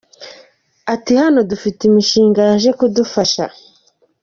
Ati 0.93 1.11
“Hano 1.21 1.39
dufite 1.51 1.81
imishinga 1.89 2.39
yaje 2.49 2.69
kudufasha. 2.79 3.43